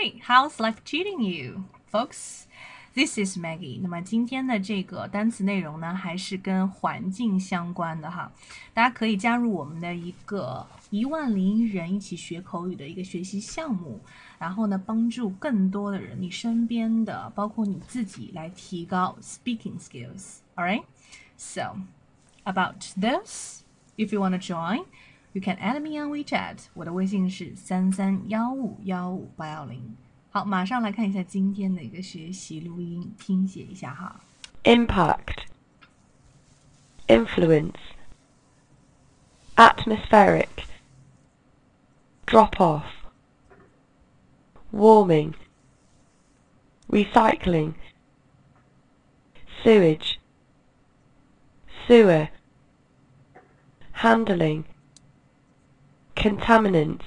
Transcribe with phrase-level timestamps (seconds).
[0.00, 2.46] Hey, how's life treating you, folks?
[2.94, 3.80] This is Maggie。
[3.82, 8.32] 那么今天的这个单词内容呢，还是跟环境相关的哈。
[8.72, 14.00] 大家可以加入我们的一个一万零一人一起学口语的一个学习项目，
[14.38, 20.38] 然后呢，帮助更多的人，你身边的，包括你自己，来提高 speaking skills。
[20.54, 20.84] All right?
[21.36, 21.76] So
[22.44, 23.64] about this,
[23.98, 24.86] if you want to join,
[25.33, 26.65] you can add me on WeChat。
[26.73, 29.95] 我的微信是三三幺五幺五八幺零。
[30.29, 34.19] 好，马上来看一下今天的一个学习录音，听写一下哈。
[34.63, 35.45] Impact,
[37.07, 37.75] influence,
[39.55, 40.47] atmospheric,
[42.25, 42.83] drop off,
[44.73, 45.35] warming,
[46.89, 47.75] recycling,
[49.63, 50.19] sewage,
[51.87, 52.29] sewer,
[54.01, 54.63] handling,
[56.19, 57.03] contaminants.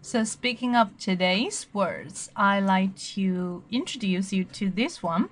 [0.00, 5.28] So speaking of today's words, I like to introduce you to this one.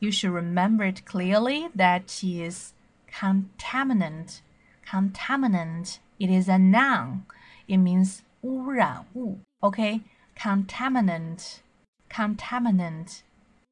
[0.00, 2.72] You should remember it clearly that it is
[3.12, 4.40] contaminant.
[4.86, 5.98] Contaminant.
[6.18, 7.24] It is a noun.
[7.68, 9.40] It means 污染物.
[9.62, 10.00] Okay?
[10.36, 11.60] Contaminant.
[12.08, 13.22] Contaminant.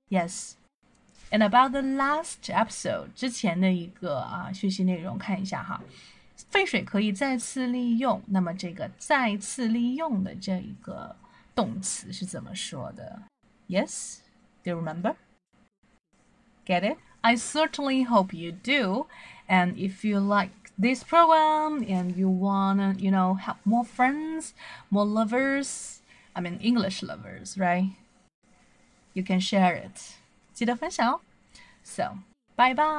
[0.09, 0.57] Yes.
[1.33, 5.81] And about the last episode 之前的一个啊学习内容，看一下哈。
[6.49, 11.17] 废水可以再次利用，那么这个再次利用的这一个
[11.55, 13.23] 动词是怎么说的？
[13.69, 14.19] Yes,
[14.65, 15.17] do you remember?
[16.67, 16.99] Get it?
[17.21, 19.07] I certainly hope you do.
[19.47, 24.53] And if you like this program and you wanna, you know, have more friends,
[24.89, 25.99] more lovers,
[26.33, 27.91] I mean English lovers, right?
[29.13, 30.15] You can share it.
[30.55, 31.21] 记得分享哦。
[31.85, 32.19] So,
[32.57, 32.99] bye bye.